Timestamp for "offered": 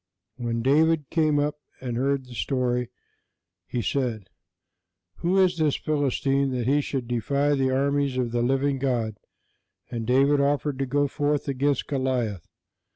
10.41-10.79